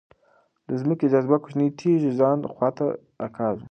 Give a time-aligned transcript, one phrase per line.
[0.67, 2.85] د ځمکې جاذبه کوچنۍ تیږې د ځان خواته
[3.21, 3.59] راکاږي.